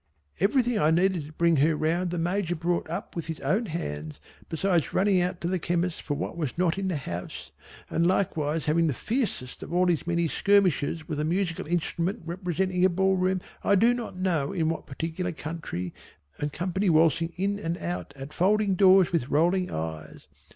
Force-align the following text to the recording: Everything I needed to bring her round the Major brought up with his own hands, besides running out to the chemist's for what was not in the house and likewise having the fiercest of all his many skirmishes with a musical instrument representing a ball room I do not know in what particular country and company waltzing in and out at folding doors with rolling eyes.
Everything 0.39 0.79
I 0.79 0.89
needed 0.89 1.25
to 1.27 1.31
bring 1.33 1.57
her 1.57 1.75
round 1.75 2.09
the 2.09 2.17
Major 2.17 2.55
brought 2.55 2.89
up 2.89 3.15
with 3.15 3.27
his 3.27 3.39
own 3.41 3.67
hands, 3.67 4.19
besides 4.49 4.95
running 4.95 5.21
out 5.21 5.39
to 5.41 5.47
the 5.47 5.59
chemist's 5.59 5.99
for 5.99 6.15
what 6.15 6.35
was 6.35 6.57
not 6.57 6.79
in 6.79 6.87
the 6.87 6.95
house 6.97 7.51
and 7.87 8.07
likewise 8.07 8.65
having 8.65 8.87
the 8.87 8.95
fiercest 8.95 9.61
of 9.61 9.71
all 9.71 9.85
his 9.85 10.07
many 10.07 10.27
skirmishes 10.27 11.07
with 11.07 11.19
a 11.19 11.23
musical 11.23 11.67
instrument 11.67 12.23
representing 12.25 12.83
a 12.83 12.89
ball 12.89 13.15
room 13.15 13.41
I 13.63 13.75
do 13.75 13.93
not 13.93 14.15
know 14.17 14.51
in 14.51 14.69
what 14.69 14.87
particular 14.87 15.31
country 15.33 15.93
and 16.39 16.51
company 16.51 16.89
waltzing 16.89 17.33
in 17.35 17.59
and 17.59 17.77
out 17.77 18.11
at 18.17 18.33
folding 18.33 18.73
doors 18.73 19.11
with 19.11 19.29
rolling 19.29 19.69
eyes. 19.69 20.25